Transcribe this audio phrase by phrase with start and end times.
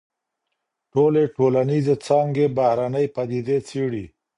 [0.91, 4.05] ټولي ټولنيزي څانګي بهرنۍ پديدې څېړي.